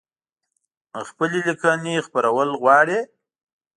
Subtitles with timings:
[1.07, 2.99] خپلي لیکنۍ خپرول غواړی؟